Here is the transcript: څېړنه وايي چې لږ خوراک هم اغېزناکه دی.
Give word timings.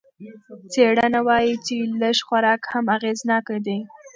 څېړنه 0.71 1.19
وايي 1.27 1.53
چې 1.65 1.75
لږ 2.01 2.17
خوراک 2.27 2.61
هم 2.71 2.85
اغېزناکه 2.95 3.55
دی. 3.65 3.79